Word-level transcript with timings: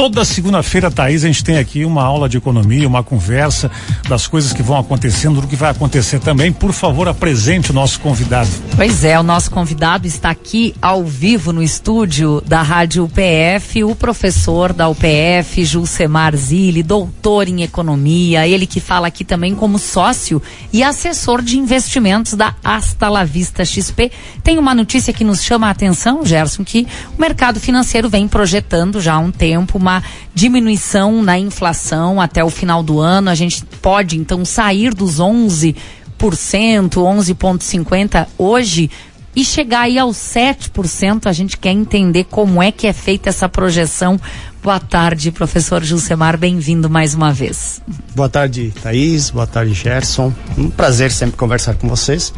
Toda 0.00 0.24
segunda-feira, 0.24 0.90
Thaís, 0.90 1.24
a 1.24 1.26
gente 1.26 1.44
tem 1.44 1.58
aqui 1.58 1.84
uma 1.84 2.02
aula 2.02 2.26
de 2.26 2.38
economia, 2.38 2.88
uma 2.88 3.02
conversa 3.02 3.70
das 4.08 4.26
coisas 4.26 4.50
que 4.50 4.62
vão 4.62 4.78
acontecendo, 4.78 5.42
do 5.42 5.46
que 5.46 5.54
vai 5.54 5.70
acontecer 5.70 6.18
também. 6.20 6.50
Por 6.50 6.72
favor, 6.72 7.06
apresente 7.06 7.70
o 7.70 7.74
nosso 7.74 8.00
convidado. 8.00 8.48
Pois 8.74 9.04
é, 9.04 9.20
o 9.20 9.22
nosso 9.22 9.50
convidado 9.50 10.06
está 10.06 10.30
aqui 10.30 10.74
ao 10.80 11.04
vivo 11.04 11.52
no 11.52 11.62
estúdio 11.62 12.40
da 12.46 12.62
Rádio 12.62 13.04
UPF, 13.04 13.84
o 13.84 13.94
professor 13.94 14.72
da 14.72 14.88
UPF, 14.88 15.66
Julcemar 15.66 16.34
Zilli, 16.34 16.82
doutor 16.82 17.46
em 17.46 17.62
economia, 17.62 18.48
ele 18.48 18.66
que 18.66 18.80
fala 18.80 19.08
aqui 19.08 19.22
também 19.22 19.54
como 19.54 19.78
sócio 19.78 20.40
e 20.72 20.82
assessor 20.82 21.42
de 21.42 21.58
investimentos 21.58 22.32
da 22.32 22.54
Asta 22.64 23.06
La 23.10 23.24
Vista 23.24 23.66
XP. 23.66 24.10
Tem 24.42 24.58
uma 24.58 24.74
notícia 24.74 25.12
que 25.12 25.24
nos 25.24 25.42
chama 25.42 25.66
a 25.66 25.70
atenção, 25.70 26.24
Gerson, 26.24 26.64
que 26.64 26.86
o 27.18 27.20
mercado 27.20 27.60
financeiro 27.60 28.08
vem 28.08 28.26
projetando 28.26 28.98
já 28.98 29.12
há 29.12 29.18
um 29.18 29.30
tempo 29.30 29.76
uma 29.76 29.89
uma 29.90 30.02
diminuição 30.34 31.22
na 31.22 31.38
inflação 31.38 32.20
até 32.20 32.44
o 32.44 32.50
final 32.50 32.82
do 32.82 33.00
ano. 33.00 33.30
A 33.30 33.34
gente 33.34 33.64
pode 33.82 34.16
então 34.16 34.44
sair 34.44 34.94
dos 34.94 35.18
11%, 35.18 35.74
11,50% 36.18 38.26
hoje 38.38 38.90
e 39.34 39.44
chegar 39.44 39.82
aí 39.82 39.98
aos 39.98 40.16
7%. 40.16 41.26
A 41.26 41.32
gente 41.32 41.56
quer 41.56 41.72
entender 41.72 42.24
como 42.24 42.62
é 42.62 42.70
que 42.70 42.86
é 42.86 42.92
feita 42.92 43.28
essa 43.28 43.48
projeção. 43.48 44.20
Boa 44.62 44.78
tarde, 44.78 45.32
professor 45.32 45.82
Gilcemar, 45.82 46.36
bem-vindo 46.36 46.90
mais 46.90 47.14
uma 47.14 47.32
vez. 47.32 47.80
Boa 48.14 48.28
tarde, 48.28 48.72
Thaís, 48.82 49.30
boa 49.30 49.46
tarde, 49.46 49.72
Gerson. 49.72 50.32
Um 50.58 50.68
prazer 50.68 51.10
sempre 51.10 51.36
conversar 51.36 51.74
com 51.74 51.88
vocês. 51.88 52.32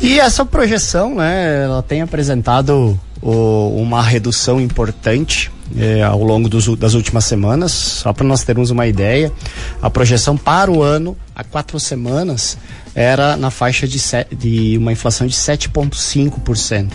E 0.00 0.20
essa 0.20 0.46
projeção, 0.46 1.16
né, 1.16 1.64
ela 1.64 1.82
tem 1.82 2.02
apresentado 2.02 2.98
o, 3.20 3.82
uma 3.82 4.00
redução 4.00 4.60
importante 4.60 5.50
é, 5.76 6.02
ao 6.02 6.22
longo 6.22 6.48
dos, 6.48 6.66
das 6.76 6.94
últimas 6.94 7.24
semanas. 7.24 7.72
Só 7.72 8.12
para 8.12 8.26
nós 8.26 8.44
termos 8.44 8.70
uma 8.70 8.86
ideia, 8.86 9.32
a 9.80 9.90
projeção 9.90 10.36
para 10.36 10.70
o 10.70 10.82
ano, 10.82 11.16
há 11.34 11.42
quatro 11.42 11.78
semanas, 11.80 12.58
era 12.94 13.36
na 13.36 13.50
faixa 13.50 13.86
de, 13.86 13.98
de 14.36 14.78
uma 14.78 14.92
inflação 14.92 15.26
de 15.26 15.34
7,5%. 15.34 16.90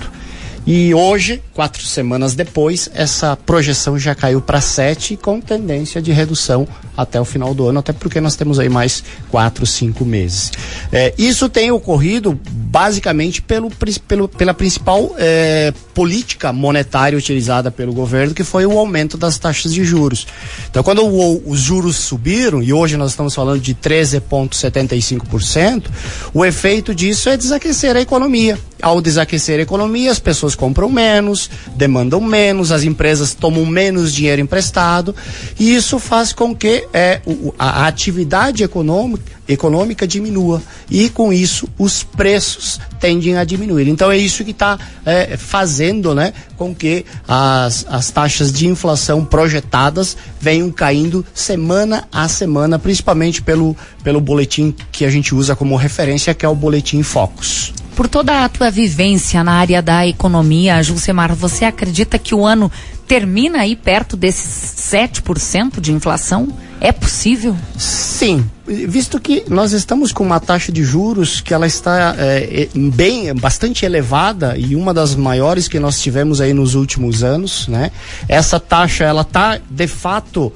E 0.65 0.93
hoje, 0.93 1.41
quatro 1.53 1.83
semanas 1.83 2.35
depois, 2.35 2.89
essa 2.93 3.35
projeção 3.35 3.97
já 3.97 4.13
caiu 4.13 4.39
para 4.39 4.61
7, 4.61 5.17
com 5.17 5.41
tendência 5.41 5.99
de 6.01 6.11
redução 6.11 6.67
até 6.95 7.19
o 7.19 7.25
final 7.25 7.53
do 7.53 7.67
ano, 7.67 7.79
até 7.79 7.91
porque 7.91 8.21
nós 8.21 8.35
temos 8.35 8.59
aí 8.59 8.69
mais 8.69 9.03
quatro, 9.29 9.65
cinco 9.65 10.05
meses. 10.05 10.51
É, 10.91 11.13
isso 11.17 11.49
tem 11.49 11.71
ocorrido 11.71 12.39
basicamente 12.51 13.41
pelo, 13.41 13.71
pelo, 14.07 14.27
pela 14.27 14.53
principal 14.53 15.15
é, 15.17 15.73
política 15.93 16.53
monetária 16.53 17.17
utilizada 17.17 17.71
pelo 17.71 17.91
governo, 17.91 18.35
que 18.35 18.43
foi 18.43 18.65
o 18.65 18.77
aumento 18.77 19.17
das 19.17 19.39
taxas 19.39 19.73
de 19.73 19.83
juros. 19.83 20.27
Então, 20.69 20.83
quando 20.83 21.03
o, 21.03 21.49
os 21.49 21.59
juros 21.59 21.95
subiram, 21.95 22.61
e 22.61 22.71
hoje 22.71 22.97
nós 22.97 23.11
estamos 23.11 23.33
falando 23.33 23.59
de 23.59 23.73
13,75%, 23.73 25.85
o 26.33 26.45
efeito 26.45 26.93
disso 26.93 27.29
é 27.29 27.35
desaquecer 27.35 27.95
a 27.95 28.01
economia. 28.01 28.59
Ao 28.81 29.01
desaquecer 29.01 29.59
a 29.59 29.63
economia, 29.63 30.11
as 30.11 30.19
pessoas 30.19 30.55
compram 30.55 30.89
menos, 30.89 31.49
demandam 31.75 32.19
menos, 32.21 32.71
as 32.71 32.83
empresas 32.83 33.33
tomam 33.33 33.65
menos 33.65 34.13
dinheiro 34.13 34.41
emprestado, 34.41 35.15
e 35.59 35.75
isso 35.75 35.99
faz 35.99 36.33
com 36.33 36.55
que 36.55 36.87
é, 36.93 37.21
a 37.57 37.87
atividade 37.87 38.63
econômica 38.63 39.41
econômica 39.53 40.07
diminua 40.07 40.61
e 40.89 41.09
com 41.09 41.33
isso 41.33 41.67
os 41.77 42.03
preços 42.03 42.79
tendem 42.99 43.37
a 43.37 43.43
diminuir. 43.43 43.87
Então 43.87 44.11
é 44.11 44.17
isso 44.17 44.43
que 44.43 44.51
está 44.51 44.79
é, 45.05 45.35
fazendo 45.37 46.13
né, 46.13 46.33
com 46.57 46.73
que 46.73 47.05
as, 47.27 47.85
as 47.89 48.09
taxas 48.11 48.51
de 48.51 48.67
inflação 48.67 49.25
projetadas 49.25 50.15
venham 50.39 50.71
caindo 50.71 51.25
semana 51.33 52.07
a 52.11 52.27
semana, 52.27 52.79
principalmente 52.79 53.41
pelo, 53.41 53.75
pelo 54.03 54.21
boletim 54.21 54.73
que 54.91 55.05
a 55.05 55.09
gente 55.09 55.33
usa 55.33 55.55
como 55.55 55.75
referência, 55.75 56.33
que 56.33 56.45
é 56.45 56.49
o 56.49 56.55
boletim 56.55 57.03
Focus. 57.03 57.73
Por 57.95 58.07
toda 58.07 58.43
a 58.43 58.49
tua 58.49 58.71
vivência 58.71 59.43
na 59.43 59.53
área 59.53 59.81
da 59.81 60.07
economia, 60.07 60.81
Julcemar, 60.81 61.35
você 61.35 61.65
acredita 61.65 62.17
que 62.17 62.33
o 62.33 62.45
ano 62.45 62.71
termina 63.07 63.59
aí 63.59 63.75
perto 63.75 64.15
desses 64.15 64.73
7% 64.91 65.81
de 65.81 65.91
inflação? 65.91 66.47
É 66.79 66.91
possível? 66.91 67.55
Sim, 67.77 68.43
visto 68.65 69.19
que 69.19 69.43
nós 69.47 69.71
estamos 69.71 70.11
com 70.11 70.23
uma 70.23 70.39
taxa 70.39 70.71
de 70.71 70.83
juros 70.83 71.41
que 71.41 71.53
ela 71.53 71.67
está 71.67 72.15
é, 72.17 72.69
bem, 72.73 73.33
bastante 73.35 73.85
elevada 73.85 74.57
e 74.57 74.75
uma 74.75 74.93
das 74.93 75.13
maiores 75.13 75.67
que 75.67 75.79
nós 75.79 76.01
tivemos 76.01 76.41
aí 76.41 76.53
nos 76.53 76.73
últimos 76.73 77.23
anos, 77.23 77.67
né? 77.67 77.91
Essa 78.27 78.59
taxa 78.59 79.03
ela 79.03 79.21
está 79.21 79.59
de 79.69 79.87
fato 79.87 80.51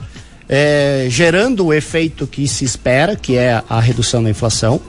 é, 0.47 1.07
gerando 1.09 1.65
o 1.67 1.73
efeito 1.73 2.25
que 2.25 2.47
se 2.47 2.65
espera, 2.65 3.15
que 3.15 3.35
é 3.35 3.61
a 3.69 3.79
redução 3.79 4.23
da 4.23 4.29
inflação. 4.29 4.79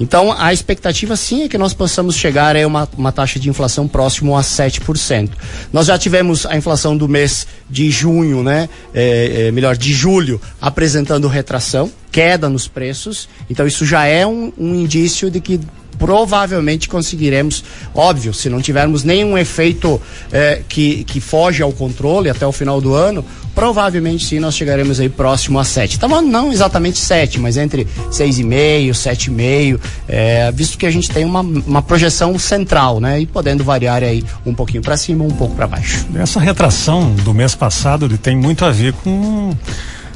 Então, 0.00 0.32
a 0.32 0.50
expectativa 0.50 1.14
sim 1.14 1.42
é 1.42 1.48
que 1.48 1.58
nós 1.58 1.74
possamos 1.74 2.16
chegar 2.16 2.56
a 2.56 2.66
uma, 2.66 2.88
uma 2.96 3.12
taxa 3.12 3.38
de 3.38 3.50
inflação 3.50 3.86
próximo 3.86 4.36
a 4.36 4.40
7%. 4.40 5.28
Nós 5.70 5.86
já 5.86 5.98
tivemos 5.98 6.46
a 6.46 6.56
inflação 6.56 6.96
do 6.96 7.06
mês 7.06 7.46
de 7.68 7.90
junho, 7.90 8.42
né? 8.42 8.68
É, 8.94 9.48
é, 9.48 9.52
melhor, 9.52 9.76
de 9.76 9.92
julho, 9.92 10.40
apresentando 10.58 11.28
retração, 11.28 11.92
queda 12.10 12.48
nos 12.48 12.66
preços. 12.66 13.28
Então, 13.50 13.66
isso 13.66 13.84
já 13.84 14.06
é 14.06 14.26
um, 14.26 14.50
um 14.56 14.74
indício 14.74 15.30
de 15.30 15.38
que 15.38 15.60
provavelmente 16.00 16.88
conseguiremos, 16.88 17.62
óbvio, 17.94 18.32
se 18.32 18.48
não 18.48 18.62
tivermos 18.62 19.04
nenhum 19.04 19.36
efeito 19.36 20.00
é, 20.32 20.62
que, 20.66 21.04
que 21.04 21.20
foge 21.20 21.62
ao 21.62 21.70
controle 21.72 22.30
até 22.30 22.46
o 22.46 22.50
final 22.50 22.80
do 22.80 22.94
ano, 22.94 23.22
provavelmente 23.54 24.24
sim 24.24 24.40
nós 24.40 24.56
chegaremos 24.56 24.98
aí 24.98 25.10
próximo 25.10 25.58
a 25.58 25.64
7. 25.64 26.00
Tá 26.00 26.08
não 26.08 26.50
exatamente 26.50 26.98
7, 26.98 27.38
mas 27.38 27.58
entre 27.58 27.84
6,5, 28.10 28.90
7,5, 28.92 29.80
é, 30.08 30.50
visto 30.52 30.78
que 30.78 30.86
a 30.86 30.90
gente 30.90 31.10
tem 31.10 31.24
uma, 31.24 31.40
uma 31.40 31.82
projeção 31.82 32.38
central, 32.38 32.98
né? 32.98 33.20
E 33.20 33.26
podendo 33.26 33.62
variar 33.62 34.02
aí 34.02 34.24
um 34.46 34.54
pouquinho 34.54 34.82
para 34.82 34.96
cima, 34.96 35.22
um 35.22 35.30
pouco 35.30 35.54
para 35.54 35.66
baixo. 35.66 36.06
Essa 36.14 36.40
retração 36.40 37.14
do 37.16 37.34
mês 37.34 37.54
passado 37.54 38.06
ele 38.06 38.16
tem 38.16 38.34
muito 38.34 38.64
a 38.64 38.70
ver 38.70 38.94
com 38.94 39.54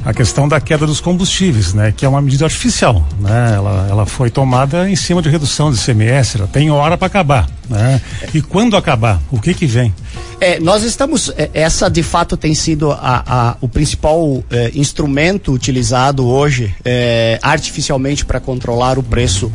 a 0.04 0.12
questão 0.12 0.47
da 0.47 0.60
queda 0.60 0.87
dos 0.87 1.00
combustíveis, 1.00 1.72
né? 1.72 1.92
Que 1.97 2.04
é 2.04 2.09
uma 2.09 2.20
medida 2.20 2.44
artificial, 2.44 3.06
né? 3.19 3.53
Ela, 3.54 3.87
ela 3.88 4.06
foi 4.06 4.31
tomada 4.31 4.88
em 4.88 4.97
cima 4.97 5.22
de 5.22 5.28
redução 5.28 5.72
de 5.72 5.78
CMS, 5.78 6.37
ela 6.37 6.47
tem 6.47 6.70
hora 6.70 6.97
para 6.97 7.06
acabar, 7.06 7.48
né? 7.69 8.00
E 8.32 8.43
quando 8.43 8.76
acabar, 8.76 9.20
o 9.31 9.41
que 9.41 9.54
que 9.54 9.66
vem? 9.66 9.94
É, 10.41 10.60
nós 10.60 10.82
estamos, 10.82 11.32
é, 11.37 11.48
essa 11.54 11.88
de 11.88 12.03
fato 12.03 12.37
tem 12.37 12.54
sido 12.54 12.93
a, 12.93 13.22
a 13.26 13.56
o 13.60 13.69
principal 13.69 14.44
é, 14.50 14.72
instrumento 14.75 15.53
utilizado 15.53 16.26
hoje 16.26 16.75
é, 16.84 17.38
artificialmente 17.41 18.25
para 18.26 18.41
controlar 18.41 18.98
o 18.98 19.03
preço, 19.03 19.50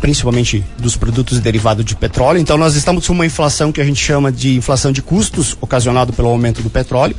principalmente 0.00 0.64
dos 0.78 0.96
produtos 0.96 1.40
derivados 1.40 1.84
de 1.84 1.96
petróleo. 1.96 2.38
Então 2.38 2.56
nós 2.56 2.76
estamos 2.76 3.04
com 3.04 3.12
uma 3.12 3.26
inflação 3.26 3.72
que 3.72 3.80
a 3.80 3.84
gente 3.84 4.00
chama 4.00 4.30
de 4.30 4.54
inflação 4.54 4.92
de 4.92 5.02
custos, 5.02 5.56
ocasionado 5.60 6.12
pelo 6.12 6.28
aumento 6.28 6.62
do 6.62 6.70
petróleo. 6.70 7.16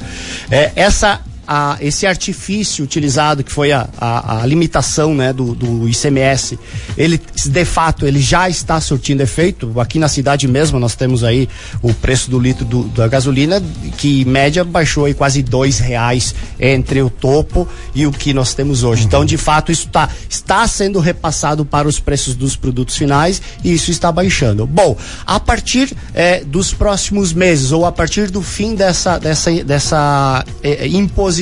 Essa 0.73 1.19
a, 1.47 1.77
esse 1.79 2.05
artifício 2.05 2.83
utilizado, 2.83 3.41
que 3.43 3.51
foi 3.51 3.71
a, 3.71 3.87
a, 3.97 4.41
a 4.41 4.45
limitação 4.45 5.15
né, 5.15 5.31
do, 5.31 5.55
do, 5.55 5.87
ICMS, 5.87 6.59
ele 6.97 7.19
de 7.45 7.65
fato 7.65 8.05
ele 8.05 8.19
já 8.19 8.49
está 8.49 8.81
surtindo 8.81 9.23
efeito. 9.23 9.79
Aqui 9.79 9.97
na 9.97 10.09
cidade 10.09 10.47
mesmo 10.47 10.77
nós 10.77 10.95
temos 10.95 11.23
aí 11.23 11.47
o 11.81 11.93
preço 11.93 12.29
do 12.29 12.37
litro 12.37 12.65
do, 12.65 12.83
da 12.89 13.07
gasolina, 13.07 13.63
que 13.97 14.23
em 14.23 14.25
média 14.25 14.63
baixou 14.65 15.05
aí 15.05 15.13
quase 15.13 15.41
dois 15.41 15.79
reais 15.79 16.35
entre 16.59 17.01
o 17.01 17.09
topo 17.09 17.67
e 17.95 18.05
o 18.05 18.11
que 18.11 18.33
nós 18.33 18.53
temos 18.53 18.83
hoje. 18.83 19.05
Então, 19.05 19.23
de 19.23 19.37
fato, 19.37 19.71
isso 19.71 19.87
tá, 19.87 20.09
está 20.29 20.67
sendo 20.67 20.99
repassado 20.99 21.63
para 21.63 21.87
os 21.87 21.99
preços 21.99 22.35
dos 22.35 22.57
produtos 22.57 22.97
finais 22.97 23.41
e 23.63 23.71
isso 23.71 23.89
está 23.89 24.11
baixando. 24.11 24.67
Bom, 24.67 24.97
a 25.25 25.39
partir 25.39 25.95
é, 26.13 26.43
dos 26.43 26.73
próximos 26.73 27.31
meses 27.31 27.71
ou 27.71 27.85
a 27.85 27.91
partir 27.91 28.29
do 28.29 28.41
fim 28.41 28.75
dessa, 28.75 29.17
dessa, 29.17 29.51
dessa 29.63 30.43
é, 30.61 30.87
imposição 30.87 31.36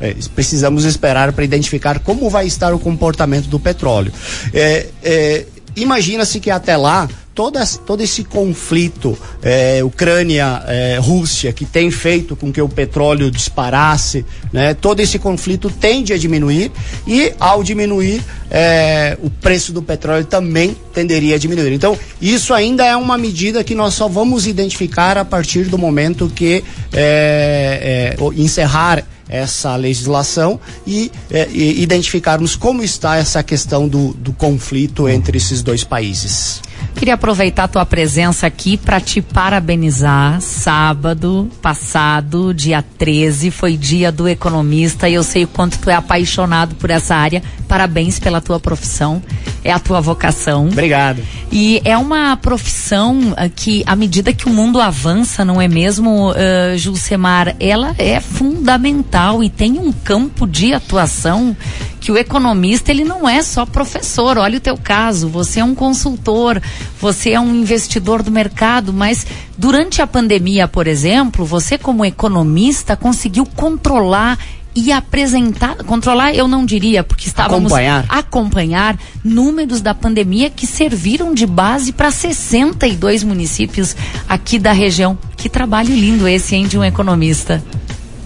É, 0.00 0.14
precisamos 0.34 0.84
esperar 0.84 1.32
para 1.32 1.44
identificar 1.44 1.98
como 1.98 2.28
vai 2.28 2.46
estar 2.46 2.74
o 2.74 2.78
comportamento 2.78 3.48
do 3.48 3.58
petróleo. 3.58 4.12
É, 4.52 4.86
é, 5.02 5.46
Imagina-se 5.76 6.38
que 6.38 6.50
até 6.50 6.76
lá 6.76 7.08
toda, 7.34 7.66
todo 7.66 8.00
esse 8.00 8.22
conflito 8.22 9.18
é, 9.42 9.82
Ucrânia-Rússia 9.82 11.48
é, 11.48 11.52
que 11.52 11.64
tem 11.64 11.90
feito 11.90 12.36
com 12.36 12.52
que 12.52 12.60
o 12.60 12.68
petróleo 12.68 13.28
disparasse, 13.28 14.24
né, 14.52 14.72
todo 14.72 15.00
esse 15.00 15.18
conflito 15.18 15.68
tende 15.68 16.12
a 16.12 16.18
diminuir 16.18 16.70
e 17.06 17.32
ao 17.40 17.64
diminuir 17.64 18.22
é, 18.48 19.18
o 19.20 19.28
preço 19.28 19.72
do 19.72 19.82
petróleo 19.82 20.24
também 20.24 20.76
tenderia 20.92 21.34
a 21.34 21.38
diminuir. 21.38 21.72
Então 21.72 21.98
isso 22.22 22.54
ainda 22.54 22.86
é 22.86 22.94
uma 22.96 23.18
medida 23.18 23.64
que 23.64 23.74
nós 23.74 23.94
só 23.94 24.06
vamos 24.06 24.46
identificar 24.46 25.18
a 25.18 25.24
partir 25.24 25.64
do 25.64 25.76
momento 25.76 26.30
que 26.32 26.62
é, 26.92 28.14
é, 28.16 28.40
encerrar 28.40 29.04
essa 29.28 29.74
legislação 29.76 30.60
e, 30.86 31.10
é, 31.30 31.48
identificarmos 31.52 32.56
como 32.56 32.82
está 32.82 33.16
essa 33.16 33.42
questão 33.42 33.88
do, 33.88 34.14
do 34.14 34.32
conflito 34.32 35.08
entre 35.08 35.38
esses 35.38 35.62
dois 35.62 35.84
países. 35.84 36.62
Queria 36.94 37.14
aproveitar 37.14 37.64
a 37.64 37.68
tua 37.68 37.84
presença 37.84 38.46
aqui 38.46 38.76
para 38.76 39.00
te 39.00 39.20
parabenizar. 39.20 40.40
Sábado 40.40 41.50
passado, 41.60 42.54
dia 42.54 42.84
13, 42.98 43.50
foi 43.50 43.76
dia 43.76 44.12
do 44.12 44.28
economista 44.28 45.08
e 45.08 45.14
eu 45.14 45.22
sei 45.24 45.44
o 45.44 45.48
quanto 45.48 45.78
tu 45.78 45.90
é 45.90 45.94
apaixonado 45.94 46.74
por 46.76 46.90
essa 46.90 47.16
área. 47.16 47.42
Parabéns 47.74 48.20
pela 48.20 48.40
tua 48.40 48.60
profissão. 48.60 49.20
É 49.64 49.72
a 49.72 49.80
tua 49.80 50.00
vocação. 50.00 50.68
Obrigado. 50.68 51.20
E 51.50 51.82
é 51.84 51.98
uma 51.98 52.36
profissão 52.36 53.18
uh, 53.32 53.50
que, 53.52 53.82
à 53.84 53.96
medida 53.96 54.32
que 54.32 54.46
o 54.46 54.50
mundo 54.50 54.80
avança, 54.80 55.44
não 55.44 55.60
é 55.60 55.66
mesmo, 55.66 56.30
uh? 56.30 57.54
Ela 57.58 57.92
é 57.98 58.20
fundamental 58.20 59.42
e 59.42 59.50
tem 59.50 59.76
um 59.76 59.90
campo 59.90 60.46
de 60.46 60.72
atuação 60.72 61.56
que 62.00 62.12
o 62.12 62.16
economista 62.16 62.92
ele 62.92 63.02
não 63.02 63.28
é 63.28 63.42
só 63.42 63.66
professor. 63.66 64.38
Olha 64.38 64.58
o 64.58 64.60
teu 64.60 64.76
caso, 64.76 65.28
você 65.28 65.58
é 65.58 65.64
um 65.64 65.74
consultor, 65.74 66.62
você 67.00 67.30
é 67.30 67.40
um 67.40 67.56
investidor 67.56 68.22
do 68.22 68.30
mercado, 68.30 68.92
mas 68.92 69.26
durante 69.58 70.00
a 70.00 70.06
pandemia, 70.06 70.68
por 70.68 70.86
exemplo, 70.86 71.44
você 71.44 71.76
como 71.76 72.04
economista 72.04 72.96
conseguiu 72.96 73.44
controlar 73.44 74.38
e 74.74 74.90
apresentar, 74.90 75.76
controlar 75.84 76.34
eu 76.34 76.48
não 76.48 76.64
diria, 76.66 77.04
porque 77.04 77.28
estávamos 77.28 77.72
acompanhar, 77.72 78.04
acompanhar 78.08 78.98
números 79.22 79.80
da 79.80 79.94
pandemia 79.94 80.50
que 80.50 80.66
serviram 80.66 81.32
de 81.32 81.46
base 81.46 81.92
para 81.92 82.10
62 82.10 83.22
municípios 83.22 83.94
aqui 84.28 84.58
da 84.58 84.72
região. 84.72 85.16
Que 85.36 85.48
trabalho 85.48 85.94
lindo 85.94 86.26
esse, 86.26 86.56
hein, 86.56 86.66
de 86.66 86.78
um 86.78 86.84
economista. 86.84 87.62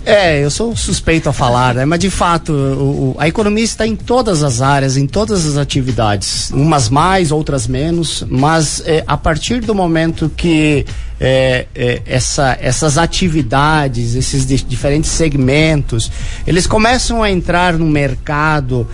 É, 0.08 0.42
eu 0.42 0.50
sou 0.50 0.74
suspeito 0.74 1.28
a 1.28 1.34
falar, 1.34 1.74
né? 1.74 1.84
Mas 1.84 1.98
de 2.00 2.08
fato, 2.08 2.50
o, 2.50 3.10
o, 3.10 3.16
a 3.18 3.28
economia 3.28 3.62
está 3.62 3.86
em 3.86 3.94
todas 3.94 4.42
as 4.42 4.62
áreas, 4.62 4.96
em 4.96 5.06
todas 5.06 5.46
as 5.46 5.58
atividades, 5.58 6.50
umas 6.50 6.88
mais, 6.88 7.30
outras 7.30 7.66
menos, 7.66 8.24
mas 8.26 8.82
é, 8.86 9.04
a 9.06 9.18
partir 9.18 9.60
do 9.60 9.74
momento 9.74 10.32
que 10.34 10.86
é, 11.20 11.67
é, 11.75 12.03
essa, 12.06 12.56
essas 12.61 12.97
atividades, 12.97 14.15
esses 14.15 14.47
diferentes 14.47 15.11
segmentos, 15.11 16.11
eles 16.47 16.67
começam 16.67 17.23
a 17.23 17.31
entrar 17.31 17.75
no 17.75 17.87
mercado 17.87 18.87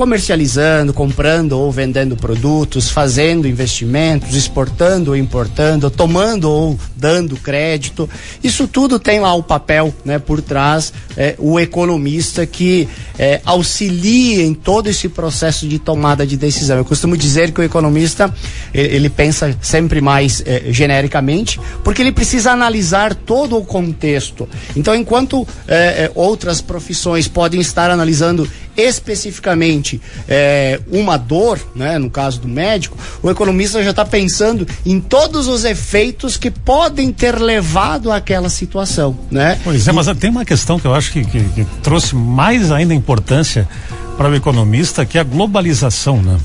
comercializando, 0.00 0.94
comprando 0.94 1.52
ou 1.52 1.70
vendendo 1.70 2.16
produtos, 2.16 2.88
fazendo 2.88 3.46
investimentos, 3.46 4.34
exportando 4.34 5.10
ou 5.10 5.16
importando, 5.16 5.90
tomando 5.90 6.50
ou 6.50 6.78
dando 6.96 7.36
crédito. 7.36 8.08
Isso 8.42 8.66
tudo 8.66 8.98
tem 8.98 9.20
lá 9.20 9.34
o 9.34 9.42
papel 9.42 9.94
né, 10.02 10.18
por 10.18 10.40
trás, 10.40 10.90
é, 11.18 11.34
o 11.36 11.60
economista 11.60 12.46
que 12.46 12.88
é, 13.18 13.42
auxilia 13.44 14.42
em 14.42 14.54
todo 14.54 14.88
esse 14.88 15.06
processo 15.06 15.68
de 15.68 15.78
tomada 15.78 16.26
de 16.26 16.34
decisão. 16.34 16.78
Eu 16.78 16.84
costumo 16.86 17.14
dizer 17.14 17.52
que 17.52 17.60
o 17.60 17.62
economista 17.62 18.34
ele, 18.72 19.10
pensa 19.10 19.54
sempre 19.60 20.00
mais 20.00 20.42
é, 20.46 20.62
genericamente, 20.72 21.60
porque 21.84 22.00
ele 22.00 22.12
precisa 22.12 22.52
analisar 22.52 23.14
todo 23.14 23.54
o 23.54 23.66
contexto. 23.66 24.48
Então, 24.74 24.94
enquanto 24.94 25.46
é, 25.68 25.74
é, 25.74 26.12
outras 26.14 26.62
profissões 26.62 27.28
podem 27.28 27.60
estar 27.60 27.90
analisando 27.90 28.48
especificamente 28.80 30.00
é, 30.28 30.80
uma 30.90 31.16
dor, 31.16 31.58
né, 31.74 31.98
no 31.98 32.10
caso 32.10 32.40
do 32.40 32.48
médico, 32.48 32.96
o 33.22 33.30
economista 33.30 33.82
já 33.82 33.90
está 33.90 34.04
pensando 34.04 34.66
em 34.84 35.00
todos 35.00 35.48
os 35.48 35.64
efeitos 35.64 36.36
que 36.36 36.50
podem 36.50 37.12
ter 37.12 37.38
levado 37.38 38.10
àquela 38.10 38.48
situação, 38.48 39.16
né? 39.30 39.58
Pois 39.62 39.86
é, 39.86 39.90
e... 39.90 39.94
mas 39.94 40.06
tem 40.18 40.30
uma 40.30 40.44
questão 40.44 40.78
que 40.78 40.86
eu 40.86 40.94
acho 40.94 41.12
que, 41.12 41.24
que, 41.24 41.42
que 41.44 41.64
trouxe 41.82 42.14
mais 42.14 42.70
ainda 42.70 42.94
importância 42.94 43.68
para 44.16 44.28
o 44.28 44.34
economista, 44.34 45.06
que 45.06 45.16
é 45.16 45.20
a 45.20 45.24
globalização, 45.24 46.22
né? 46.22 46.38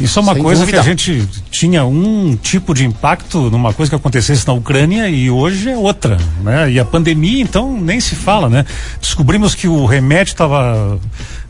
Isso 0.00 0.18
é 0.18 0.22
uma 0.22 0.34
Sem 0.34 0.42
coisa 0.42 0.60
dúvida. 0.60 0.78
que 0.78 0.88
a 0.88 0.90
gente 0.90 1.28
tinha 1.50 1.84
um 1.84 2.36
tipo 2.36 2.72
de 2.72 2.84
impacto 2.84 3.50
numa 3.50 3.72
coisa 3.74 3.90
que 3.90 3.96
acontecesse 3.96 4.46
na 4.46 4.54
Ucrânia 4.54 5.08
e 5.08 5.30
hoje 5.30 5.68
é 5.68 5.76
outra, 5.76 6.16
né? 6.42 6.70
E 6.70 6.80
a 6.80 6.84
pandemia, 6.84 7.42
então, 7.42 7.78
nem 7.78 8.00
se 8.00 8.14
fala, 8.14 8.48
né? 8.48 8.64
Descobrimos 9.00 9.54
que 9.54 9.68
o 9.68 9.84
remédio 9.84 10.32
estava 10.32 10.98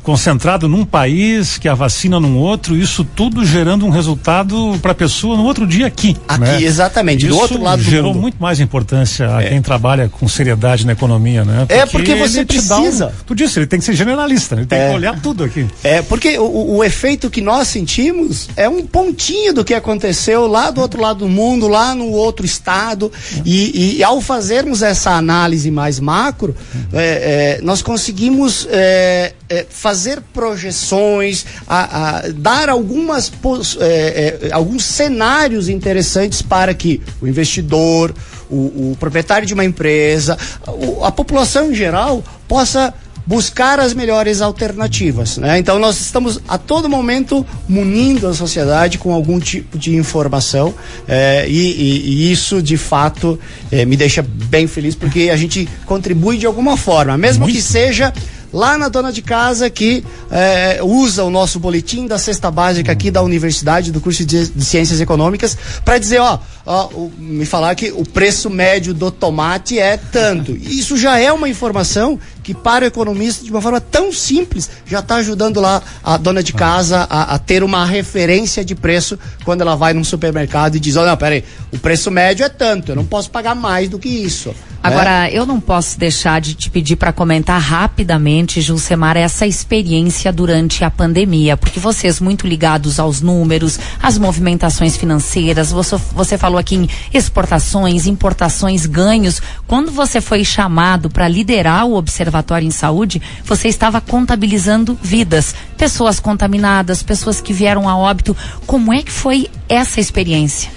concentrado 0.03 0.69
num 0.69 0.85
país, 0.85 1.59
que 1.59 1.69
a 1.69 1.75
vacina 1.75 2.19
num 2.19 2.37
outro, 2.37 2.77
isso 2.77 3.05
tudo 3.05 3.45
gerando 3.45 3.87
um 3.87 3.91
resultado 3.91 4.79
para 4.83 4.93
a 4.93 4.95
pessoa 4.95 5.37
no 5.37 5.45
outro 5.45 5.67
dia 5.67 5.87
aqui. 5.87 6.17
Aqui, 6.27 6.41
né? 6.41 6.63
exatamente, 6.63 7.27
isso 7.27 7.35
do 7.35 7.41
outro 7.41 7.63
lado 7.63 7.83
do 7.83 7.89
gerou 7.89 8.13
mundo. 8.13 8.21
muito 8.21 8.37
mais 8.41 8.61
importância 8.61 9.37
a 9.37 9.43
é. 9.43 9.51
quem 9.51 9.63
trabalha 9.63 10.09
com 10.09 10.29
seriedade 10.29 10.85
na 10.85 10.93
economia, 10.93 11.45
né? 11.45 11.61
Porque 11.61 11.75
é 11.75 11.87
porque 11.87 12.15
você 12.17 12.45
precisa. 12.45 13.09
Um, 13.09 13.25
tu 13.27 13.35
disse, 13.35 13.59
ele 13.59 13.67
tem 13.67 13.79
que 13.79 13.85
ser 13.85 13.95
generalista, 13.95 14.57
ele 14.57 14.67
tem 14.67 14.79
é. 14.79 14.89
que 14.89 14.95
olhar 14.95 15.21
tudo 15.21 15.45
aqui. 15.45 15.67
É, 15.85 16.03
porque 16.03 16.39
o, 16.39 16.77
o 16.77 16.85
efeito 16.85 17.31
que 17.31 17.41
nós 17.41 17.69
sentimos 17.69 18.49
é 18.57 18.69
um 18.69 18.85
pontinho 18.85 19.55
do 19.55 19.65
que 19.65 19.75
aconteceu 19.75 20.47
lá 20.47 20.71
do 20.71 20.81
outro 20.81 21.01
lado 21.01 21.21
do 21.21 21.29
mundo, 21.29 21.69
lá 21.69 21.95
no 21.95 22.11
outro 22.11 22.45
estado, 22.45 23.11
e, 23.45 23.99
e 23.99 24.05
ao 24.05 24.21
fazermos 24.21 24.83
essa 24.83 25.13
análise 25.13 25.71
mais 25.71 26.01
macro, 26.01 26.55
é, 26.93 27.59
é 27.59 27.63
nós 27.63 27.83
conseguimos 27.83 28.67
é, 28.71 29.33
fazer 29.71 29.92
fazer 29.93 30.23
projeções, 30.33 31.45
a, 31.69 32.21
a 32.21 32.29
dar 32.31 32.71
algumas, 32.71 33.31
é, 33.79 34.39
é, 34.49 34.53
alguns 34.53 34.85
cenários 34.85 35.69
interessantes 35.69 36.41
para 36.41 36.73
que 36.73 37.03
o 37.21 37.29
investidor, 37.29 38.15
o, 38.49 38.93
o 38.93 38.97
proprietário 38.99 39.47
de 39.47 39.53
uma 39.53 39.67
empresa, 39.67 40.39
o, 40.67 41.05
a 41.05 41.13
população 41.13 41.71
em 41.71 41.75
geral 41.75 42.25
possa 42.49 42.95
buscar 43.27 43.79
as 43.79 43.93
melhores 43.93 44.41
alternativas. 44.41 45.37
Né? 45.37 45.59
Então 45.59 45.79
nós 45.79 46.01
estamos 46.01 46.41
a 46.49 46.57
todo 46.57 46.89
momento 46.89 47.47
munindo 47.69 48.27
a 48.27 48.35
sociedade 48.35 48.97
com 48.97 49.13
algum 49.13 49.39
tipo 49.39 49.79
de 49.79 49.95
informação 49.95 50.75
é, 51.07 51.47
e, 51.47 51.53
e, 51.53 52.11
e, 52.11 52.33
isso 52.33 52.63
de 52.63 52.77
fato 52.77 53.39
é, 53.71 53.85
me 53.85 53.97
deixa 53.97 54.23
bem 54.23 54.67
feliz 54.67 54.95
porque 54.95 55.31
a 55.31 55.37
gente 55.37 55.69
contribui 55.87 56.39
de 56.39 56.47
alguma 56.47 56.77
forma, 56.77 57.17
mesmo 57.17 57.45
Muito. 57.45 57.55
que 57.55 57.63
seja 57.63 58.13
lá 58.53 58.77
na 58.77 58.89
dona 58.89 59.13
de 59.13 59.23
casa 59.23 59.71
que 59.71 60.05
é, 60.31 60.81
usa 60.83 61.25
o 61.25 61.31
nosso 61.31 61.59
boletim 61.59 62.07
da 62.07 62.19
cesta 62.19 62.51
básica 62.51 62.93
aqui 62.93 63.11
da 63.11 63.23
universidade, 63.23 63.91
do 63.91 64.01
curso 64.01 64.25
de, 64.25 64.49
de 64.49 64.65
Ciências 64.65 65.01
Econômicas, 65.01 65.57
para 65.85 65.99
dizer, 65.99 66.21
ó, 66.21 66.39
ó, 66.67 66.89
me 67.19 67.47
falar 67.47 67.75
que 67.75 67.91
o 67.93 68.05
preço 68.05 68.51
médio 68.51 68.93
do 68.93 69.11
tomate 69.11 69.79
é 69.79 69.97
tanto. 69.97 70.53
Isso 70.53 70.97
já 70.97 71.19
é 71.19 71.33
uma 71.33 71.49
informação 71.49 72.19
que 72.43 72.55
para 72.55 72.85
o 72.85 72.89
economista, 72.89 73.45
de 73.45 73.51
uma 73.51 73.63
forma 73.63 73.81
tão 73.81 74.13
simples, 74.13 74.69
já 74.85 74.99
está 74.99 75.17
ajudando 75.17 75.61
lá 75.61 75.83
a 76.03 76.17
dona 76.17 76.43
de 76.43 76.53
casa 76.53 77.07
a, 77.09 77.35
a, 77.35 77.39
ter 77.39 77.63
uma 77.63 77.85
referência 77.85 78.65
de 78.65 78.75
preço 78.75 79.19
quando 79.45 79.61
ela 79.61 79.77
vai 79.77 79.93
num 79.93 80.05
supermercado 80.05 80.77
e 80.77 80.81
diz, 80.81 80.97
olha, 80.97 81.17
peraí, 81.17 81.45
o 81.73 81.79
preço 81.79 82.11
médio 82.11 82.45
é 82.45 82.49
tanto, 82.49 82.93
eu 82.93 82.97
não 82.97 83.05
posso 83.05 83.31
pagar 83.31 83.55
mais 83.55 83.89
do 83.89 83.99
que 83.99 84.09
isso. 84.09 84.55
Agora, 84.83 85.29
é. 85.29 85.39
eu 85.39 85.47
não 85.47 85.61
posso 85.61 85.97
deixar 85.97 86.41
de 86.41 86.55
te 86.55 86.69
pedir 86.69 86.97
para 86.97 87.13
comentar 87.13 87.61
rapidamente, 87.61 88.61
Julcemar, 88.61 89.17
essa 89.17 89.47
experiência 89.47 90.33
durante 90.33 90.85
a 90.85 90.91
pandemia, 90.91 91.57
porque 91.57 91.79
vocês 91.79 92.19
muito 92.19 92.49
ligados 92.49 92.99
aos 92.99 93.21
números, 93.21 93.79
às 94.03 94.19
movimentações 94.19 94.97
financeiras, 94.97 95.71
você, 95.71 95.97
você 96.13 96.37
falou 96.37 96.59
aqui 96.59 96.75
em 96.75 96.89
exportações, 97.15 98.07
importações, 98.07 98.85
ganhos. 98.85 99.41
Quando 99.69 99.93
você 99.93 100.21
foi 100.21 100.45
chamado 100.45 101.09
para 101.09 101.29
liderar 101.29 101.87
o 101.87 101.95
Observatório 101.95 102.32
em 102.63 102.71
Saúde, 102.71 103.21
você 103.45 103.69
estava 103.69 104.01
contabilizando 104.01 104.99
vidas, 105.03 105.55
pessoas 105.77 106.19
contaminadas, 106.21 107.03
pessoas 107.03 107.41
que 107.41 107.53
vieram 107.53 107.89
a 107.89 107.97
óbito. 107.97 108.37
Como 108.67 108.93
é 108.93 109.03
que 109.03 109.11
foi 109.11 109.49
essa 109.69 110.01
experiência? 110.01 110.71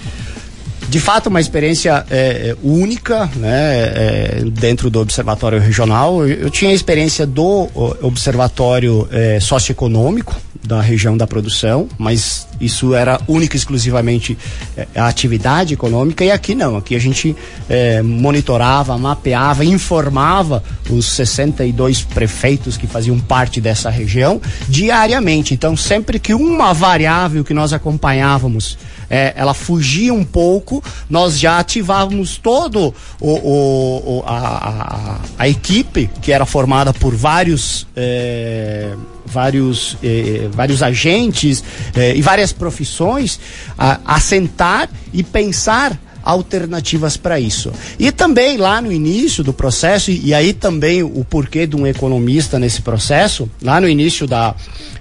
de 0.88 1.00
fato 1.00 1.28
uma 1.28 1.40
experiência 1.40 2.06
é, 2.08 2.56
única 2.62 3.28
né, 3.34 3.48
é, 3.50 4.42
dentro 4.50 4.88
do 4.88 5.00
observatório 5.00 5.58
regional. 5.58 6.26
Eu, 6.26 6.42
eu, 6.42 6.50
tinha 6.50 6.70
a 6.70 6.74
experiência 6.74 7.26
do 7.26 7.68
observatório 8.02 9.08
é, 9.10 9.40
socioeconômico 9.40 10.34
da 10.66 10.80
região 10.80 11.16
da 11.16 11.26
produção, 11.26 11.88
mas 11.96 12.46
isso 12.60 12.94
era 12.94 13.20
única 13.28 13.56
exclusivamente 13.56 14.36
é, 14.76 14.86
a 14.94 15.06
atividade 15.06 15.74
econômica 15.74 16.24
e 16.24 16.30
aqui 16.30 16.54
não. 16.54 16.76
Aqui 16.76 16.94
a 16.94 16.98
gente 16.98 17.36
é, 17.68 18.02
monitorava, 18.02 18.96
mapeava, 18.98 19.64
informava 19.64 20.62
os 20.90 21.06
62 21.06 22.02
prefeitos 22.02 22.76
que 22.76 22.86
faziam 22.86 23.18
parte 23.18 23.60
dessa 23.60 23.90
região 23.90 24.40
diariamente. 24.68 25.54
Então 25.54 25.76
sempre 25.76 26.18
que 26.18 26.34
uma 26.34 26.72
variável 26.72 27.44
que 27.44 27.54
nós 27.54 27.72
acompanhávamos 27.72 28.78
é, 29.08 29.32
ela 29.36 29.54
fugia 29.54 30.12
um 30.12 30.24
pouco, 30.24 30.82
nós 31.08 31.38
já 31.38 31.58
ativávamos 31.58 32.36
todo 32.36 32.94
o, 33.20 33.30
o, 33.30 34.24
a, 34.26 34.36
a, 34.36 35.20
a, 35.38 35.48
equipe 35.48 36.10
que 36.20 36.32
era 36.32 36.44
formada 36.44 36.92
por 36.92 37.14
vários 37.14 37.86
vários 39.26 39.96
é, 40.02 40.48
vários 40.52 40.82
agentes 40.82 41.62
é, 41.94 42.16
e 42.16 42.22
várias 42.22 42.52
profissões 42.52 43.38
a, 43.76 44.00
a 44.04 44.20
sentar 44.20 44.88
e 45.12 45.22
pensar 45.22 45.98
alternativas 46.26 47.16
para 47.16 47.38
isso. 47.38 47.72
E 48.00 48.10
também 48.10 48.56
lá 48.56 48.80
no 48.80 48.92
início 48.92 49.44
do 49.44 49.52
processo, 49.52 50.10
e, 50.10 50.26
e, 50.26 50.34
aí 50.34 50.52
também 50.52 51.04
o 51.04 51.24
porquê 51.24 51.68
de 51.68 51.76
um 51.76 51.86
economista 51.86 52.58
nesse 52.58 52.82
processo, 52.82 53.48
lá 53.62 53.80
no 53.80 53.88
início 53.88 54.26
da, 54.26 54.52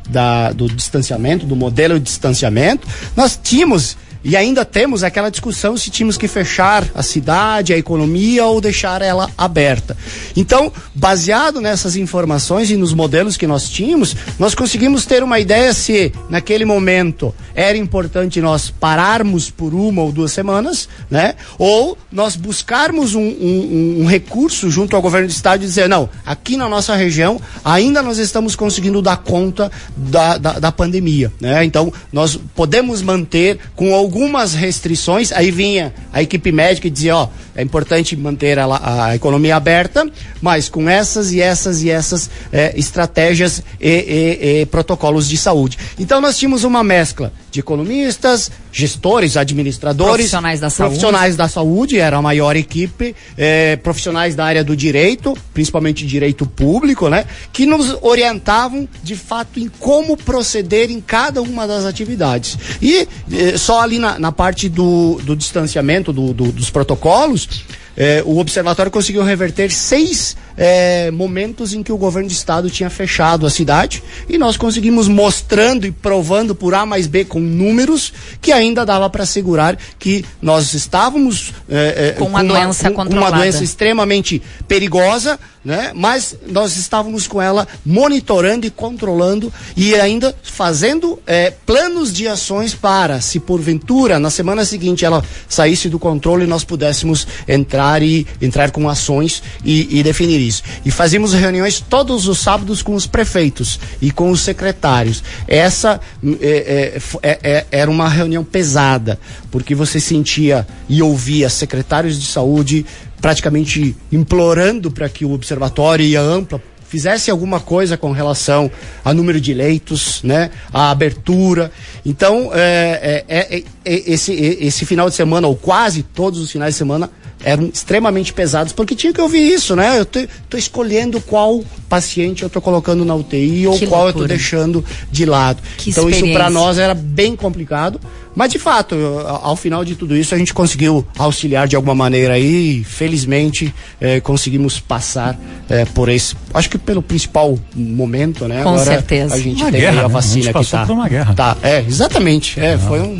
da, 0.07 0.51
do 0.51 0.67
distanciamento, 0.67 1.45
do 1.45 1.55
modelo 1.55 1.99
de 1.99 2.05
distanciamento, 2.05 2.87
nós 3.15 3.39
tínhamos 3.41 3.97
e 4.25 4.35
ainda 4.35 4.65
temos 4.65 5.03
aquela 5.03 5.29
discussão 5.29 5.77
se 5.77 5.91
tínhamos 5.91 6.17
que 6.17 6.27
fechar 6.27 6.83
a 6.95 7.03
cidade, 7.03 7.73
a 7.73 7.77
economia 7.77 8.43
ou 8.45 8.59
deixar 8.59 9.03
ela 9.03 9.29
aberta. 9.37 9.95
Então, 10.35 10.73
baseado 10.95 11.61
nessas 11.61 11.95
informações 11.95 12.71
e 12.71 12.75
nos 12.75 12.91
modelos 12.91 13.37
que 13.37 13.45
nós 13.45 13.69
tínhamos, 13.69 14.15
nós 14.39 14.55
conseguimos 14.55 15.05
ter 15.05 15.21
uma 15.21 15.39
ideia 15.39 15.71
se 15.75 16.11
naquele 16.27 16.65
momento 16.65 17.35
era 17.53 17.77
importante 17.77 18.41
nós 18.41 18.71
pararmos 18.71 19.51
por 19.51 19.75
uma 19.75 20.01
ou 20.01 20.11
duas 20.11 20.31
semanas, 20.31 20.89
né? 21.09 21.35
Ou 21.59 21.95
nós 22.11 22.35
buscarmos 22.35 23.13
um, 23.13 23.21
um, 23.21 23.97
um 24.01 24.05
recurso 24.07 24.71
junto 24.71 24.95
ao 24.95 25.01
governo 25.03 25.27
do 25.27 25.31
estado 25.31 25.63
e 25.63 25.67
dizer, 25.67 25.87
não, 25.87 26.09
aqui 26.25 26.57
na 26.57 26.67
nossa 26.67 26.95
região 26.95 27.39
ainda 27.63 28.01
nós 28.01 28.17
estamos 28.17 28.55
conseguindo 28.55 29.03
dar 29.03 29.17
conta 29.17 29.71
da, 29.95 30.39
da, 30.39 30.59
da 30.59 30.71
pandemia, 30.71 31.31
né? 31.39 31.63
Então, 31.63 31.93
nós 32.11 32.39
podemos 32.55 33.03
manter 33.03 33.59
com 33.75 33.93
algum 33.93 34.14
algumas 34.15 34.53
restrições, 34.53 35.33
aí 35.33 35.51
vinha 35.51 35.93
a 36.13 36.23
equipe 36.23 36.49
médica 36.49 36.87
e 36.87 36.89
dizia, 36.89 37.17
ó, 37.17 37.27
é 37.53 37.61
importante 37.61 38.15
manter 38.15 38.57
a, 38.57 39.07
a 39.07 39.15
economia 39.15 39.57
aberta, 39.57 40.09
mas 40.41 40.69
com 40.69 40.89
essas 40.89 41.33
e 41.33 41.41
essas 41.41 41.83
e 41.83 41.89
essas 41.89 42.29
é, 42.49 42.73
estratégias 42.79 43.61
e, 43.77 43.89
e, 43.89 44.61
e 44.61 44.65
protocolos 44.67 45.27
de 45.27 45.37
saúde. 45.37 45.77
Então 45.99 46.21
nós 46.21 46.37
tínhamos 46.37 46.63
uma 46.63 46.81
mescla 46.81 47.33
de 47.55 47.61
economistas, 47.61 48.51
gestores, 48.69 49.37
administradores, 49.37 50.15
profissionais 50.15 50.59
da 50.59 50.69
saúde, 50.69 50.89
profissionais 50.89 51.35
da 51.37 51.47
saúde 51.47 51.97
era 51.97 52.17
a 52.17 52.21
maior 52.21 52.55
equipe, 52.57 53.15
eh, 53.37 53.77
profissionais 53.77 54.35
da 54.35 54.43
área 54.43 54.61
do 54.61 54.75
direito, 54.75 55.33
principalmente 55.53 56.05
direito 56.05 56.45
público, 56.45 57.07
né, 57.09 57.25
que 57.53 57.65
nos 57.65 57.97
orientavam 58.01 58.87
de 59.01 59.15
fato 59.15 59.57
em 59.57 59.69
como 59.79 60.17
proceder 60.17 60.91
em 60.91 60.99
cada 60.99 61.41
uma 61.41 61.65
das 61.65 61.85
atividades. 61.85 62.57
E 62.81 63.07
eh, 63.31 63.57
só 63.57 63.79
ali 63.81 63.99
na, 63.99 64.19
na 64.19 64.33
parte 64.33 64.67
do, 64.67 65.21
do 65.23 65.33
distanciamento 65.33 66.11
do, 66.11 66.33
do, 66.33 66.51
dos 66.51 66.69
protocolos, 66.69 67.47
eh, 67.95 68.21
o 68.25 68.37
observatório 68.37 68.91
conseguiu 68.91 69.23
reverter 69.23 69.71
seis 69.71 70.35
é, 70.57 71.11
momentos 71.11 71.73
em 71.73 71.83
que 71.83 71.91
o 71.91 71.97
governo 71.97 72.29
de 72.29 72.35
estado 72.35 72.69
tinha 72.69 72.89
fechado 72.89 73.45
a 73.45 73.49
cidade 73.49 74.03
e 74.29 74.37
nós 74.37 74.57
conseguimos 74.57 75.07
mostrando 75.07 75.85
e 75.85 75.91
provando 75.91 76.55
por 76.55 76.73
A 76.73 76.85
mais 76.85 77.07
B 77.07 77.25
com 77.25 77.39
números 77.39 78.13
que 78.41 78.51
ainda 78.51 78.85
dava 78.85 79.09
para 79.09 79.23
assegurar 79.23 79.77
que 79.99 80.23
nós 80.41 80.73
estávamos 80.73 81.53
é, 81.69 82.15
com 82.17 82.25
uma 82.25 82.41
com 82.41 82.47
doença 82.47 82.89
uma, 82.89 82.95
controlada. 82.95 83.31
uma 83.31 83.41
doença 83.41 83.63
extremamente 83.63 84.41
perigosa, 84.67 85.39
né? 85.63 85.91
Mas 85.95 86.35
nós 86.47 86.77
estávamos 86.77 87.27
com 87.27 87.41
ela 87.41 87.67
monitorando 87.85 88.67
e 88.67 88.69
controlando 88.69 89.51
e 89.75 89.95
ainda 89.95 90.35
fazendo 90.43 91.19
é, 91.25 91.51
planos 91.65 92.13
de 92.13 92.27
ações 92.27 92.75
para, 92.75 93.19
se 93.19 93.39
porventura 93.39 94.19
na 94.19 94.29
semana 94.29 94.63
seguinte 94.63 95.03
ela 95.03 95.23
saísse 95.49 95.89
do 95.89 95.97
controle, 95.97 96.45
nós 96.45 96.63
pudéssemos 96.63 97.27
entrar 97.47 98.03
e 98.03 98.27
entrar 98.41 98.71
com 98.71 98.87
ações 98.87 99.41
e, 99.63 99.99
e 99.99 100.03
definir 100.03 100.44
isso. 100.47 100.63
E 100.85 100.91
fazíamos 100.91 101.33
reuniões 101.33 101.79
todos 101.79 102.27
os 102.27 102.39
sábados 102.39 102.81
com 102.81 102.95
os 102.95 103.07
prefeitos 103.07 103.79
e 104.01 104.11
com 104.11 104.29
os 104.31 104.41
secretários. 104.41 105.23
Essa 105.47 105.99
é, 106.41 106.99
é, 107.21 107.29
é, 107.29 107.39
é, 107.43 107.65
era 107.71 107.89
uma 107.89 108.09
reunião 108.09 108.43
pesada, 108.43 109.19
porque 109.51 109.75
você 109.75 109.99
sentia 109.99 110.67
e 110.87 111.01
ouvia 111.01 111.49
secretários 111.49 112.19
de 112.19 112.25
saúde 112.25 112.85
praticamente 113.21 113.95
implorando 114.11 114.91
para 114.91 115.09
que 115.09 115.25
o 115.25 115.31
observatório 115.31 116.05
e 116.05 116.15
a 116.15 116.21
ampla 116.21 116.61
fizesse 116.87 117.31
alguma 117.31 117.59
coisa 117.59 117.97
com 117.97 118.11
relação 118.11 118.71
a 119.03 119.13
número 119.13 119.41
de 119.41 119.53
leitos, 119.53 120.21
né, 120.23 120.51
a 120.71 120.91
abertura. 120.91 121.71
Então, 122.05 122.51
é, 122.53 123.23
é, 123.27 123.37
é, 123.37 123.63
é 123.83 124.11
esse, 124.11 124.31
esse 124.33 124.85
final 124.85 125.09
de 125.09 125.15
semana, 125.15 125.47
ou 125.47 125.55
quase 125.55 126.03
todos 126.03 126.39
os 126.39 126.51
finais 126.51 126.75
de 126.75 126.77
semana, 126.77 127.09
eram 127.45 127.67
extremamente 127.67 128.33
pesados, 128.33 128.73
porque 128.73 128.95
tinha 128.95 129.13
que 129.13 129.21
ouvir 129.21 129.53
isso, 129.53 129.75
né? 129.75 129.97
Eu 129.97 130.01
estou 130.01 130.59
escolhendo 130.59 131.21
qual 131.21 131.63
paciente 131.87 132.41
eu 132.41 132.47
estou 132.47 132.61
colocando 132.61 133.05
na 133.05 133.13
UTI 133.13 133.67
ou 133.67 133.77
que 133.77 133.85
qual 133.85 134.03
loucura. 134.03 134.23
eu 134.23 134.23
estou 134.23 134.27
deixando 134.27 134.85
de 135.11 135.25
lado. 135.25 135.61
Que 135.77 135.91
então 135.91 136.09
isso 136.09 136.27
para 136.33 136.49
nós 136.49 136.79
era 136.79 136.95
bem 136.95 137.35
complicado, 137.35 138.01
mas 138.35 138.51
de 138.51 138.59
fato, 138.59 138.95
ao 139.41 139.55
final 139.55 139.85
de 139.85 139.95
tudo 139.95 140.15
isso, 140.15 140.35
a 140.35 140.37
gente 140.37 140.53
conseguiu 140.53 141.07
auxiliar 141.17 141.67
de 141.67 141.75
alguma 141.75 141.95
maneira 141.95 142.33
aí, 142.33 142.83
felizmente 142.83 143.73
eh, 144.01 144.19
conseguimos 144.19 144.77
passar 144.77 145.39
eh, 145.69 145.85
por 145.85 146.09
esse, 146.09 146.35
acho 146.53 146.69
que 146.69 146.77
pelo 146.77 147.01
principal 147.01 147.57
momento, 147.73 148.45
né? 148.45 148.61
Com 148.61 148.71
Agora, 148.71 148.83
certeza. 148.83 149.35
A 149.35 149.39
gente 149.39 149.61
uma 149.61 149.71
tem 149.71 149.79
guerra, 149.79 150.03
a 150.03 150.07
vacina 150.07 150.45
né? 150.45 150.51
a 150.53 150.59
que 150.59 150.69
tá. 150.69 150.85
Por 150.85 150.93
uma 150.93 151.07
guerra. 151.07 151.33
Tá, 151.33 151.57
é, 151.63 151.79
exatamente. 151.87 152.59
É, 152.59 152.77
foi 152.77 152.99
um, 152.99 153.15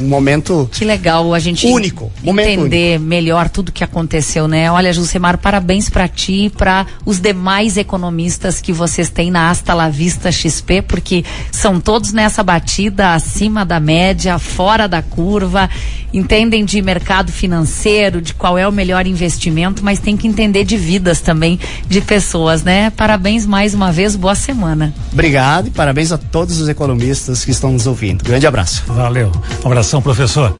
um, 0.00 0.08
momento 0.08 0.68
Que 0.72 0.84
legal 0.84 1.32
a 1.32 1.38
gente 1.38 1.64
único, 1.68 2.10
entender 2.24 2.96
único. 2.96 3.04
melhor 3.04 3.48
tudo 3.66 3.72
que 3.72 3.84
aconteceu, 3.84 4.46
né? 4.46 4.70
Olha, 4.70 4.92
Jusemar, 4.92 5.38
parabéns 5.38 5.88
para 5.88 6.06
ti 6.06 6.46
e 6.46 6.50
para 6.50 6.86
os 7.04 7.18
demais 7.18 7.76
economistas 7.76 8.60
que 8.60 8.72
vocês 8.72 9.10
têm 9.10 9.30
na 9.30 9.50
Asta 9.50 9.74
La 9.74 9.88
Vista 9.88 10.30
XP, 10.30 10.82
porque 10.82 11.24
são 11.50 11.80
todos 11.80 12.12
nessa 12.12 12.42
batida 12.42 13.14
acima 13.14 13.64
da 13.64 13.80
média, 13.80 14.38
fora 14.38 14.86
da 14.86 15.02
curva, 15.02 15.68
entendem 16.14 16.64
de 16.64 16.80
mercado 16.80 17.32
financeiro, 17.32 18.22
de 18.22 18.34
qual 18.34 18.56
é 18.56 18.66
o 18.66 18.72
melhor 18.72 19.06
investimento, 19.06 19.84
mas 19.84 19.98
tem 19.98 20.16
que 20.16 20.28
entender 20.28 20.64
de 20.64 20.76
vidas 20.76 21.20
também 21.20 21.58
de 21.88 22.00
pessoas, 22.00 22.62
né? 22.62 22.90
Parabéns 22.90 23.44
mais 23.44 23.74
uma 23.74 23.90
vez, 23.90 24.14
boa 24.14 24.34
semana. 24.34 24.94
Obrigado 25.12 25.68
e 25.68 25.70
parabéns 25.70 26.12
a 26.12 26.18
todos 26.18 26.60
os 26.60 26.68
economistas 26.68 27.44
que 27.44 27.50
estão 27.50 27.72
nos 27.72 27.86
ouvindo. 27.86 28.22
Grande 28.22 28.46
abraço. 28.46 28.84
Valeu. 28.86 29.32
Um 29.64 29.66
abração, 29.66 30.00
professor. 30.00 30.54